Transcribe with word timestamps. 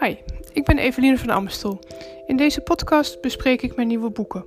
Hi, 0.00 0.16
ik 0.52 0.64
ben 0.64 0.78
Eveline 0.78 1.18
van 1.18 1.30
Amstel. 1.30 1.78
In 2.26 2.36
deze 2.36 2.60
podcast 2.60 3.20
bespreek 3.20 3.62
ik 3.62 3.76
mijn 3.76 3.88
nieuwe 3.88 4.10
boeken. 4.10 4.42